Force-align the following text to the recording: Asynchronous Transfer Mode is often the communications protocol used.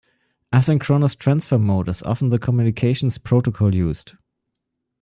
Asynchronous 0.51 1.15
Transfer 1.15 1.59
Mode 1.59 1.87
is 1.89 2.01
often 2.01 2.29
the 2.29 2.39
communications 2.39 3.19
protocol 3.19 3.75
used. 3.75 4.13